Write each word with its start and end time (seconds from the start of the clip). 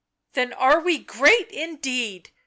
"Then 0.33 0.51
are 0.53 0.79
we 0.79 0.97
great 0.97 1.51
indeed 1.51 2.31